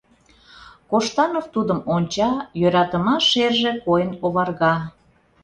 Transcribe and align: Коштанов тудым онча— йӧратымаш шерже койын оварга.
Коштанов 0.89 1.45
тудым 1.53 1.79
онча— 1.95 2.31
йӧратымаш 2.59 3.23
шерже 3.31 3.71
койын 3.85 4.11
оварга. 4.25 4.75